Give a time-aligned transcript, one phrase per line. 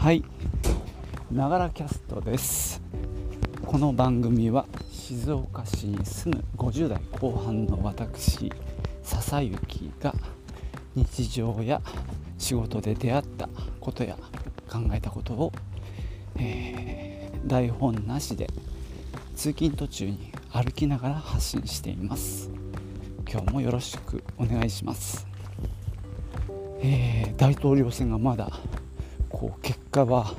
[0.00, 0.24] はい。
[1.30, 2.80] ながらキャストです。
[3.66, 8.50] この番組は静岡市に住む50代後半の私
[9.02, 10.14] 笹雪が
[10.94, 11.82] 日常や
[12.38, 14.16] 仕事で出会ったことや
[14.70, 15.52] 考えたことを、
[16.36, 18.48] えー、台本なしで
[19.36, 22.50] 通勤途中に歩きながら発信しています。
[23.30, 25.26] 今日もよろしくお願いします、
[26.80, 28.50] えー、大統領選がまだ
[29.28, 30.34] こう結果は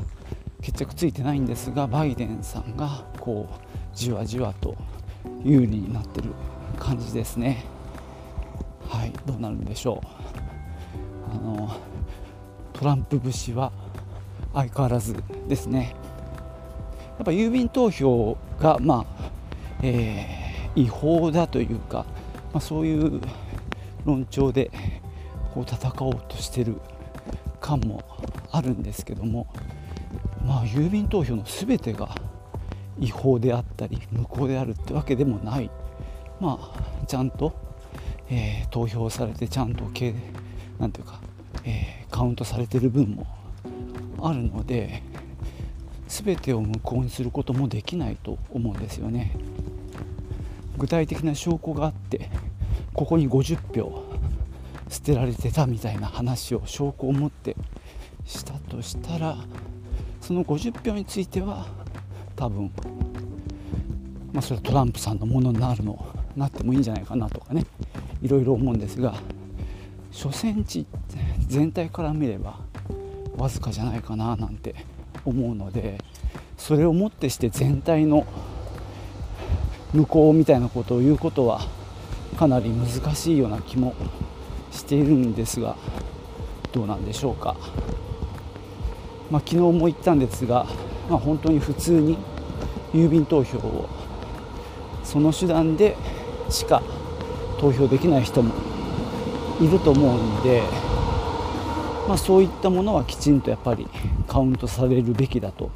[0.62, 4.76] 決着ついてないんですがバイデンさんがこうじわじわと
[5.44, 6.30] 有利になってる
[6.80, 7.66] 感じですね。
[8.88, 10.08] はいどうなるんでしょう。
[11.32, 11.72] あの
[12.74, 13.72] トランプ節は
[14.54, 15.16] 相変わらず
[15.48, 15.96] ですね。
[17.18, 19.32] やっぱ郵便投票がまあ、
[19.84, 22.06] えー、違法だというか、
[22.52, 23.22] まあ、そういう
[24.06, 24.72] 論調で
[25.54, 26.78] こう戦おうとしてる
[27.62, 28.04] 感も
[28.52, 29.48] あるんですけども
[30.46, 32.14] まあ郵便投票の全てが
[33.00, 35.72] 違法であったり無効であるってわけでもない。
[36.42, 37.54] まあちゃんと、
[38.30, 39.86] えー、投票されてちゃんと
[40.80, 41.20] なんていうか、
[41.64, 43.28] えー、カウントされてる分も
[44.20, 45.04] あるので
[46.08, 49.36] 全てを無効にすることもできないと思うんですよね。
[50.78, 52.32] 具体的な証拠があって
[52.94, 54.11] ここに50票
[54.92, 57.56] 捨てられてたみたいな話を証拠を持って
[58.26, 59.38] したとしたら
[60.20, 61.66] その50票については
[62.36, 62.72] 多分、
[64.34, 67.66] まあ、それはトランプさんのものになるのなってもいいんじゃないかなとかね
[68.22, 69.16] いろいろ思うんですが
[70.12, 70.86] 初戦地
[71.48, 72.60] 全体から見れば
[73.38, 74.76] わずかじゃないかななんて
[75.24, 75.98] 思うので
[76.58, 78.28] それをもってして全体の
[79.94, 81.62] 無効みたいなことを言うことは
[82.38, 83.96] かなり難しいような気も
[84.92, 85.78] ているんですが
[86.74, 87.56] どうなんでしょうか。
[89.30, 90.66] まあ、昨日も言ったんですが、
[91.10, 92.18] まあ、本当に普通に
[92.94, 93.88] 郵便投票を
[95.06, 95.96] その手段で
[96.50, 96.84] しか
[97.58, 98.54] 投票できない人も
[99.62, 100.62] いると思うんで、
[102.10, 103.88] まあ、そういったものはきちんとやっぱり
[104.28, 105.72] カウントされるべきだと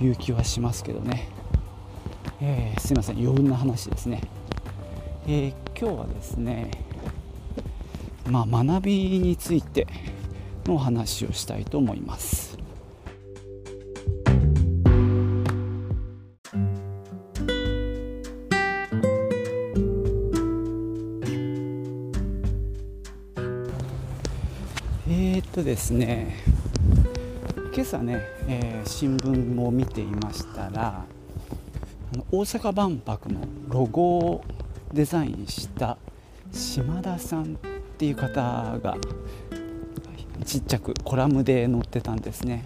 [0.00, 1.28] いう気はしますけどね、
[2.40, 4.22] えー、すいません余分な話ですね、
[5.28, 6.91] えー、今日はですね
[8.30, 9.86] まあ、学びについて
[10.66, 12.52] の話をしたいと思います。
[25.52, 26.34] とですね
[27.74, 31.04] 今朝ね、えー、新聞を見ていましたら
[32.14, 34.44] あの大阪万博のロゴを
[34.94, 35.98] デザインした
[36.50, 37.58] 島田さん
[38.02, 38.96] っていう方が
[40.44, 42.64] ちっちゃくコラムで載ってたんですね。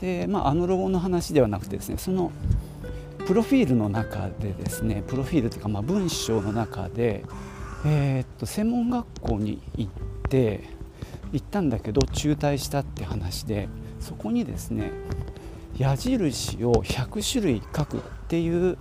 [0.00, 2.30] で、まあ、あのロゴの話ではなくてですねその
[3.26, 7.24] プロフィールの中でですねプロフィールというかまあ文章の中で、
[7.84, 9.92] えー、っと専門学校に行っ
[10.28, 10.70] て
[11.32, 14.92] 行ったんだけど中退したって話でそこにですね
[15.76, 18.78] 矢印を100種類書くっていう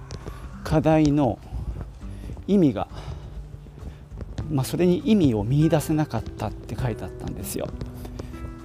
[0.63, 1.39] 課題の
[2.45, 2.87] 意味が、
[4.49, 7.67] まあ、それに意味を見いだせなかったって書いてあったんですよ。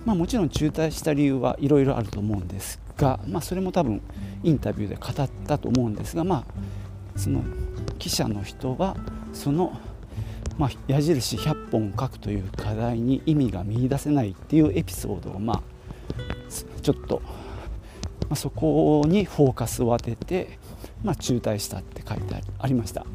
[0.05, 4.03] まあ、もちろん中退した理由はいろいろあると思うんですが、まあ、それも多分
[4.43, 6.45] インタビューで語ったと思うんですが、ま
[7.17, 7.43] あ、その
[7.99, 8.97] 記者の人は
[9.33, 9.79] その
[10.59, 15.63] まあ、矢印100本書くという課題に意味が見いだせないっていうエピソードを、まあ、
[16.83, 17.23] ちょっと、
[18.29, 20.59] まあ、そこにフォーカスを当てて、
[21.03, 23.07] まあ、中退したって書いてありました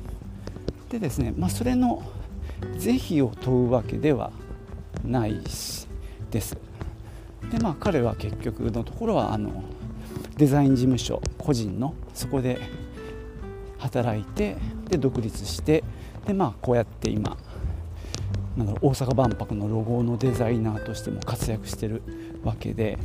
[0.89, 2.01] でですね、まあ、それの
[2.77, 4.31] 是非を問うわけでは
[5.03, 5.87] ないし
[6.31, 6.57] です。
[7.51, 9.63] でまあ彼は結局のところはあの
[10.37, 12.59] デザイン事務所個人のそこで
[13.77, 14.57] 働いて
[14.89, 15.83] で独立して
[16.25, 17.37] でまあこうやって今
[18.57, 22.01] なんだろう大阪万博のロゴのデザイナーとしても活躍してる
[22.43, 22.97] わけで、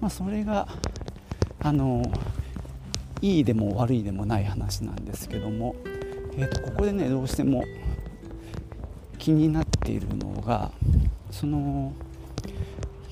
[0.00, 0.68] まあ、それが
[1.60, 2.02] あの
[3.20, 5.74] いいでも悪いでもない話なんですけども、
[6.36, 7.64] えー、とここでねどうしても
[9.20, 10.72] 気になっているのが
[11.30, 11.92] その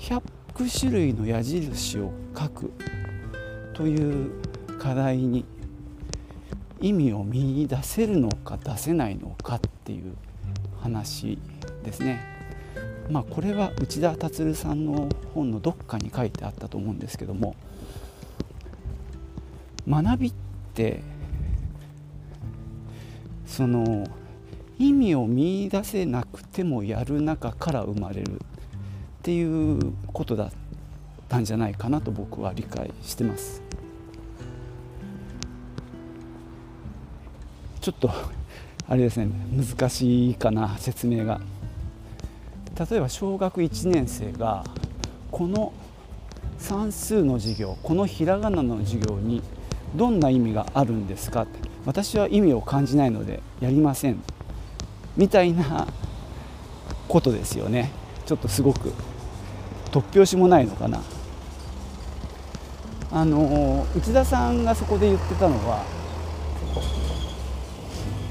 [0.01, 2.73] 100種類の矢印を書く
[3.75, 4.31] という
[4.79, 5.45] 課題に
[6.81, 10.15] 意味を見出せるのか出せないのかっていう
[10.81, 11.39] 話
[11.85, 12.21] ですね。
[13.11, 17.57] まあ、これは内田達さんの本のどっかに書いてあったと思うんですけども
[19.89, 20.33] 学びっ
[20.75, 21.01] て
[23.47, 24.07] その
[24.79, 28.39] 意味を見出せなくてもやる中から生まれるっ
[29.23, 30.51] ていうことだ
[31.29, 33.63] たんじゃないかなと僕は理解してます。
[37.81, 38.11] ちょっと
[38.89, 41.41] あれですね難しいかな説明が
[42.91, 44.65] 例えば小学1年生が。
[45.31, 45.73] この
[46.59, 49.43] 算数の授業このひらがなの授業に
[49.95, 54.23] どんな意味があるんですかって私は意味を感じないのでやりません。
[55.19, 55.87] みたいな
[57.09, 57.91] ことですよね。
[58.25, 58.93] ちょっとすごく
[59.91, 61.01] 突拍子もないのかな。
[63.11, 65.83] あの内田さんがそこで言ってたのは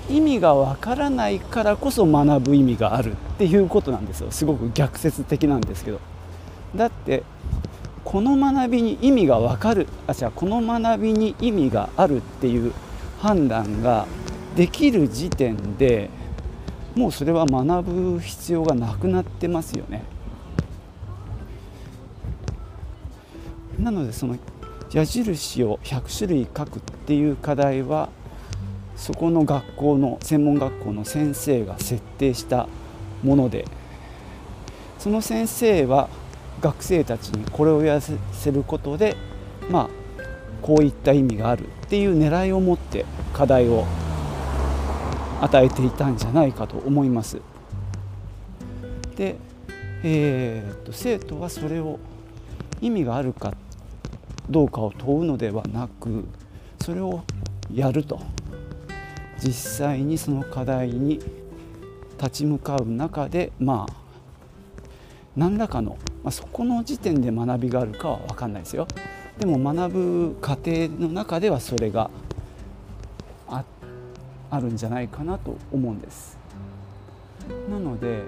[0.08, 4.32] 意味がわからないからこそ学ぶ意味があるっていうことなんですよ。
[4.32, 6.00] すごく逆説的なんですけど。
[6.76, 7.24] だって
[8.06, 9.88] この学びに意味がわかる。
[10.08, 12.72] あじゃあこの学びに意味があるっていう
[13.20, 14.06] 判断が
[14.56, 16.10] できる時点で
[16.98, 20.04] もうそれは学ぶ必要がなくなってますよね。
[23.78, 24.36] なのでその
[24.92, 28.10] 矢印を100種類書くっていう課題は
[28.96, 32.68] そこの学校の専門学校の先生が設定した
[33.22, 33.66] もので
[34.98, 36.10] その先生は
[36.62, 39.16] 学生たちにこれをやらせることで
[39.70, 39.90] まあ
[40.64, 43.86] こういった意味があるっていう狙いを持って課題を
[45.42, 47.40] 与えていたんじゃないかと思います。
[49.16, 49.36] で、
[50.04, 52.00] えー、っと生徒はそれを
[52.82, 53.54] 意味があるか
[54.50, 56.26] どうかを問うのではなく
[56.82, 57.24] それを
[57.74, 58.20] やると
[59.40, 61.20] 実際にその課題に
[62.18, 63.94] 立ち向かう中でまあ
[65.36, 68.88] 何らかの、まあ、そこの時点で学びがあるかは分かんないですよ
[69.38, 72.10] でも学ぶ過程の中ではそれが
[74.50, 76.38] あるんじゃないかなと思うんです
[77.70, 78.24] なので、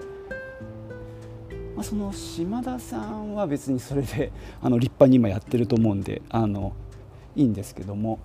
[1.75, 4.31] まあ、その島田さんは別にそれで
[4.61, 6.73] あの立派に今やってると思うんであの
[7.35, 8.19] いいんですけども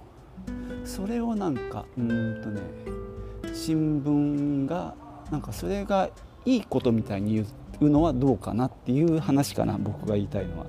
[0.85, 2.09] それをなんかうん
[2.43, 2.61] とね
[3.53, 4.95] 新聞が
[5.31, 6.11] なんかそれが
[6.45, 7.47] いいことみたいに言
[7.81, 10.67] うのはどうかなっていう話かな僕が言いたいのは。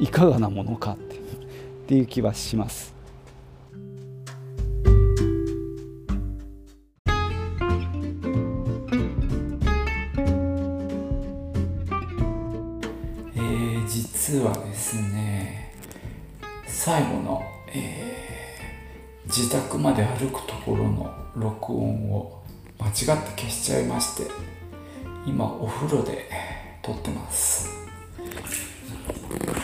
[0.00, 1.18] いかがなものかってっ
[1.86, 2.93] ていう気はします。
[19.26, 22.42] ー、自宅まで歩くところの録音を
[22.78, 23.04] 間違って
[23.42, 24.30] 消しちゃいまして
[25.26, 26.28] 今お風呂で
[26.82, 27.70] 撮ってます。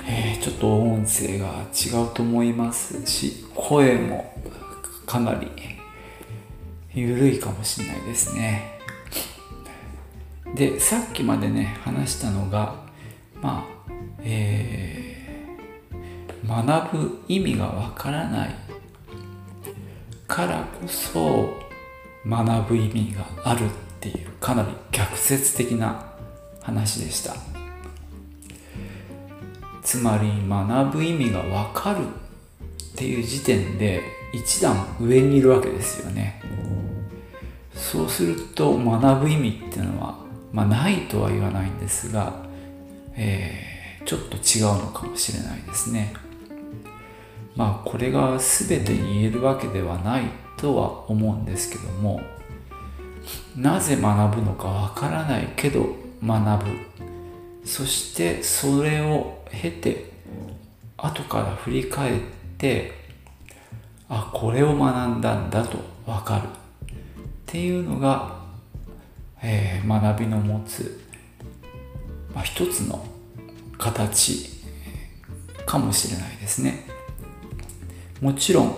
[0.06, 4.34] えー、ちょっと音声が違うと思いますし声も
[5.06, 5.48] かなり
[6.92, 8.80] 緩いかもしれないですね。
[10.54, 12.74] でさっきまでね話したのが
[13.40, 13.80] まあ
[14.22, 15.09] えー、
[16.46, 18.54] 学ぶ意味がわからない。
[20.26, 21.48] からこそ
[22.24, 26.06] 学ぶ意味があるっていうかなり逆説的な
[26.62, 27.34] 話でした。
[29.82, 34.02] つまり学ぶ意味がわかるっていう時点で
[34.32, 36.40] 一段上にいるわけですよね。
[37.74, 40.18] そうすると学ぶ意味っていうのは、
[40.52, 42.44] まあ、ないとは言わないんですが、
[43.16, 46.14] えー、ちょっと違うのかもしれないですね。
[47.56, 50.24] まあこれが全て言えるわけではない
[50.56, 52.20] とは思うんですけども
[53.56, 55.86] なぜ学ぶのかわからないけど
[56.24, 56.90] 学ぶ。
[57.64, 60.10] そしてそれを経て
[60.96, 62.20] 後から振り返っ
[62.58, 62.92] て
[64.08, 66.48] あこれを学んだんだと分かる。
[66.90, 66.92] っ
[67.46, 68.40] ていうのが、
[69.42, 71.00] えー、学びの持つ、
[72.34, 73.04] まあ、一つの
[73.76, 74.50] 形
[75.66, 76.86] かもしれないですね。
[78.20, 78.76] もちろん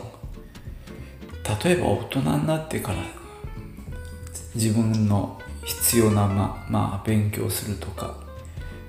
[1.65, 2.99] 例えば大人になってから
[4.55, 8.15] 自分の必要なままあ勉強するとか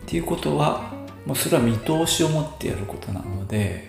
[0.03, 0.91] っていうことは
[1.25, 3.88] もうそれは見通しを持ってやることなので、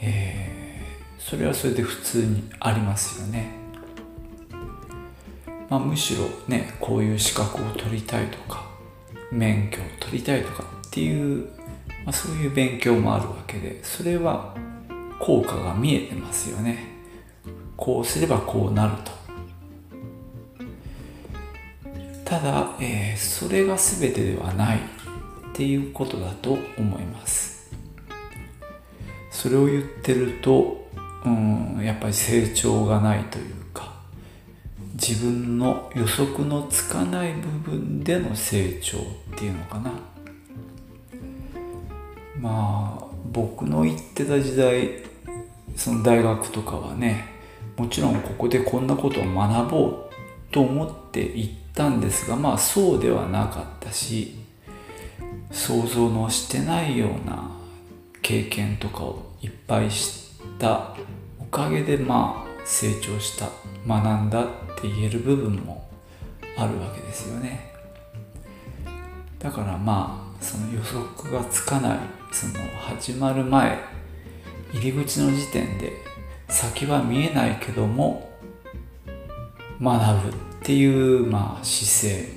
[0.00, 3.64] えー、それはそれで普通にありますよね。
[5.70, 8.66] まあ、むしろねこういう資格を取りたいとか
[9.32, 11.48] 免許を取りたいとかっていう、
[12.04, 14.54] まあ、そういう勉強もあるわけでそれは
[15.18, 16.94] 効果が見えてますよね。
[17.76, 19.24] こうすればこうなると。
[22.24, 24.80] ただ、えー、それが全てではないっ
[25.56, 27.70] ていうことだと思います
[29.30, 30.88] それを言ってると
[31.24, 33.92] うんやっぱり成長がないというか
[34.94, 39.02] 自分の予測のつかない部分での成長っ
[39.36, 39.92] ていうのかな
[42.40, 45.02] まあ僕の行ってた時代
[45.76, 47.26] その大学とかはね
[47.76, 50.04] もちろんここでこんなことを学ぼう
[50.52, 54.36] と思って行ったんですがまあそうではなかったし
[55.50, 57.50] 想像のしてないような
[58.22, 60.96] 経験とかをいっぱい知った
[61.40, 63.48] おかげでまあ成長した
[63.86, 64.46] 学んだっ
[64.80, 65.90] て言える部分も
[66.56, 67.72] あるわけですよね。
[69.40, 71.98] だからまあその予測がつかない
[72.34, 73.78] その始まる前
[74.72, 75.92] 入り口の時点で
[76.48, 78.28] 先は見えないけども
[79.80, 82.28] 学ぶっていうまあ姿勢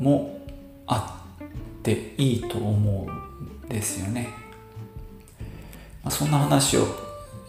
[0.00, 0.44] も
[0.88, 4.30] あっていいと思うんですよね、
[6.02, 6.86] まあ、そんな話を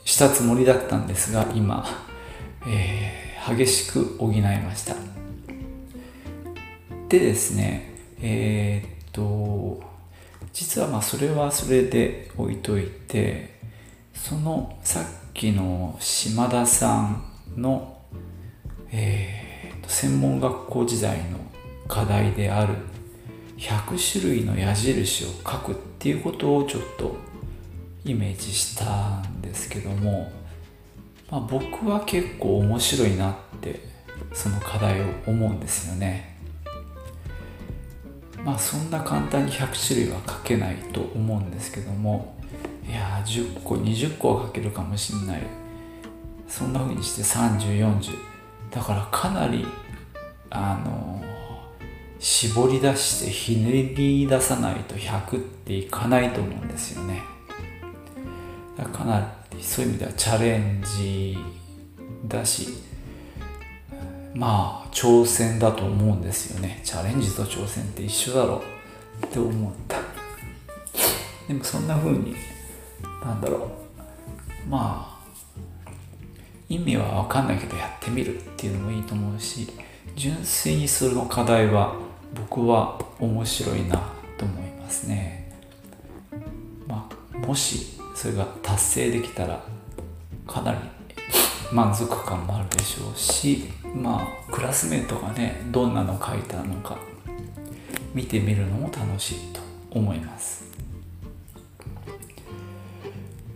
[0.05, 1.83] したつもりだったんですが今、
[2.67, 4.95] えー、激しく補いました。
[7.09, 9.92] でですねえー、っと
[10.53, 13.59] 実はまあそれはそれで置いといて
[14.13, 17.23] そのさっきの島田さん
[17.57, 17.97] の、
[18.91, 21.39] えー、専門学校時代の
[21.87, 22.75] 課題である
[23.57, 27.15] 100種類の矢印を書くっていうことをちょっと
[28.05, 30.31] イメージしたんですけども、
[31.31, 33.79] まあ、僕は結構面白いなって
[34.33, 36.32] その課題を思うんですよね。
[38.43, 42.35] まあそんな簡単に100種類は書けないと思うんですけども
[42.87, 45.41] いや10個20個は書けるかもしんない。
[46.53, 48.15] そんな風にして3040
[48.69, 49.65] だからかなり
[50.51, 51.23] あの
[52.19, 57.23] 絞り出してひねり出さないと100っていかないと思うんですよね。
[58.77, 61.37] だからかなりそういう意味ではチャレンジ
[62.27, 62.67] だし
[64.35, 66.81] まあ挑戦だと思うんですよね。
[66.83, 68.61] チャレンジと挑戦って一緒だろ
[69.21, 69.25] う。
[69.25, 69.97] って思った。
[71.47, 72.35] でもそんな風に
[73.23, 73.57] なんだろ
[74.67, 74.69] う。
[74.69, 75.13] まあ
[76.69, 79.67] 意味は分かんないけどやってみるっていうのもいいと思うし
[80.15, 81.95] 純粋にその課題は
[82.33, 84.01] 僕は面白いな
[84.37, 85.51] と思いますね。
[86.87, 89.63] まあもしそれが達成できたら
[90.47, 90.77] かなり
[91.73, 93.63] 満足感もあるでしょうし
[93.95, 96.97] まあクラスメートがねどんなの書いたのか
[98.13, 100.63] 見てみるのも楽しいと思います。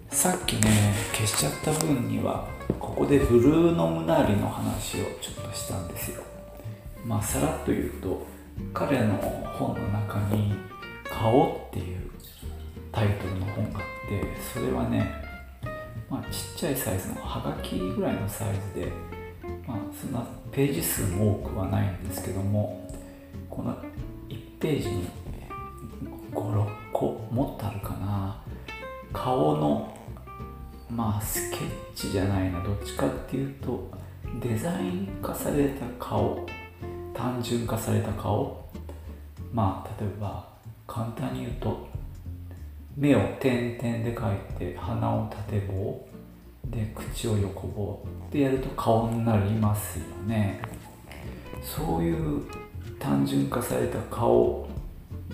[0.10, 2.48] さっきね消しちゃった分には
[2.80, 6.24] ここでブルーノ・ムナーリの話をちょっとしたんですよ。
[7.06, 8.26] まあさらっと言うと
[8.74, 9.14] 彼の
[9.60, 10.56] 本の中に
[11.08, 12.10] 「顔」っていう
[12.92, 15.27] タイトルの本があってそれはね
[16.10, 18.92] まあ、ちっちゃいサイズのはがきぐらいのサイズで、
[19.68, 22.90] まあ、そんなページ数も多くはないんですけども
[23.50, 23.76] この
[24.30, 25.08] 1ページに
[26.34, 28.42] 56個もっとあるかな。
[29.14, 29.98] 顔の
[30.90, 31.60] まあスケッ
[31.96, 33.90] チじゃないなどっちかっていうと
[34.42, 36.46] デザイン化された顔
[37.14, 38.70] 単純化された顔。
[39.52, 40.48] まあ例えば
[40.86, 41.88] 簡単に言うと
[42.98, 46.08] 目を点々で描いて鼻を縦棒
[46.66, 50.60] で口を横棒でやると顔になりますよね。
[51.62, 52.44] そういう
[52.98, 54.68] 単純化された顔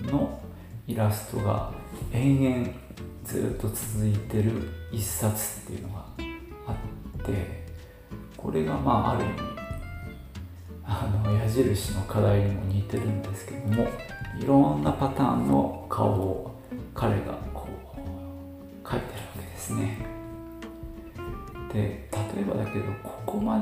[0.02, 0.38] の
[0.86, 1.72] イラストが
[2.12, 2.68] 延々
[3.24, 4.52] ずっと続いてる
[4.92, 6.04] 一冊っていうのが
[6.66, 7.64] あって
[8.36, 9.34] これがまあある意味
[10.84, 13.86] あの矢印の課題にも似てるんですけども
[14.38, 16.54] いろんなパターンの顔を
[16.94, 17.38] 彼が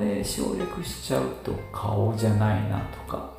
[0.03, 3.33] で省略しちゃうと顔じゃないなとか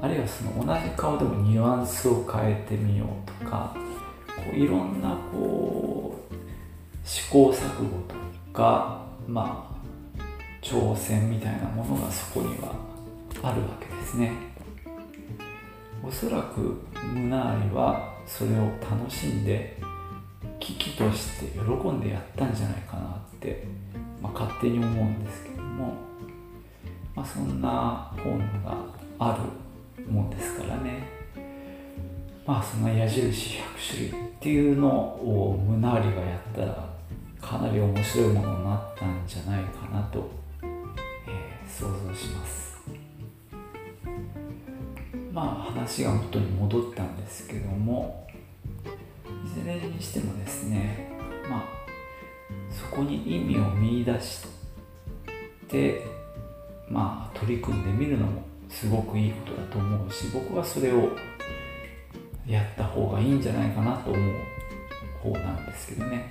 [0.00, 3.76] あるいはその同じ顔でもニュアンスを変えてみようとか
[4.26, 6.34] こういろんなこう
[7.04, 8.14] 試行錯誤と
[8.52, 9.74] かまあ
[10.62, 12.74] 挑戦みたいなものがそこには
[13.42, 14.32] あるわけですね。
[16.06, 16.60] おそらく
[17.14, 19.78] ムナーリはそれを楽しんで
[20.60, 23.66] 危機として喜んでやったんじゃないかなって、
[24.22, 25.53] まあ、勝手に思うんですけど。
[25.74, 25.94] も、
[27.14, 28.76] まあ、そんな本が
[29.18, 29.38] あ
[29.98, 31.14] るもんですからね。
[32.46, 36.90] まあその矢印100種類っていうのをムナーリがやったら
[37.40, 40.30] かなり面白いものになったんじゃないかなと、
[40.62, 42.64] えー、想像します。
[45.32, 48.24] まあ話が元に戻ったんですけども
[49.44, 51.10] いずれにしてもですね
[51.50, 51.64] まあ
[52.70, 54.42] そこに意味を見出し
[55.68, 56.06] て
[56.88, 61.10] まあ取り組んでみるのもすごくいいことだと思うし僕はそれを
[62.46, 64.34] やった方がいいんじゃないかなと思う
[65.22, 66.26] 方なんですけどね。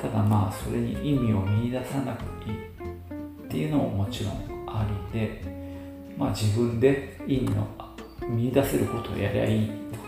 [0.00, 2.66] ただまあそれに意味を見いださなくていい
[3.46, 4.32] っていうのももちろん
[4.66, 5.42] ありで
[6.18, 7.66] まあ自分で意味の
[8.28, 10.04] 見出せることをやりゃいいってこ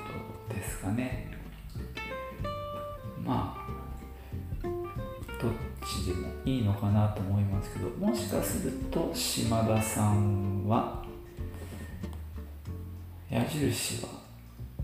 [0.48, 1.30] とですかね。
[3.24, 3.57] ま
[6.68, 11.02] のかなと思いますけどもしかすると島田さんは
[13.30, 14.08] 矢印は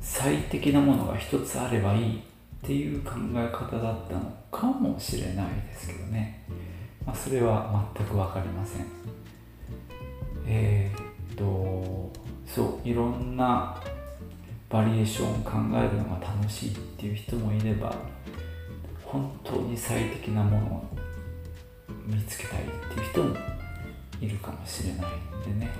[0.00, 2.20] 最適なものが一つあればいいっ
[2.62, 6.44] ていう考え方だったのかもしれないですけどね、
[7.06, 8.86] まあ、それは全く分かりません。
[10.46, 12.12] えー、っと
[12.46, 13.80] そういろんな
[14.68, 17.94] バリエーションを考えるのが楽しいっていう人もいれば
[19.04, 21.03] 本当に最適なもの
[22.04, 23.36] 見つけたいっていう人も
[24.20, 25.70] いるかもしれないんでね。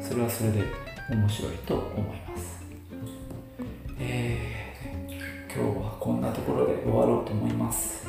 [0.00, 0.64] それはそれで
[1.10, 2.64] 面白いと思います。
[3.98, 8.08] えー、今日はこんなところで終わろうと思います、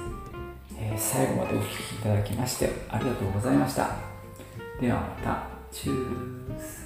[0.75, 3.89] えー、最後までお聴きいただきましてありがとうございました。
[4.81, 5.55] ではまた。
[5.71, 6.84] チュース。